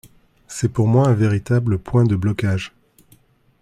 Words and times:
C’est 0.47 0.73
pour 0.73 0.87
moi 0.87 1.07
un 1.07 1.13
véritable 1.13 1.77
point 1.77 2.05
de 2.05 2.15
blocage. 2.15 2.73